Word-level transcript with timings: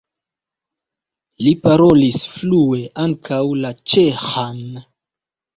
Li 1.43 1.51
parolis 1.67 2.17
flue 2.37 2.81
ankaŭ 3.05 3.43
la 3.67 3.73
ĉeĥan. 3.95 4.61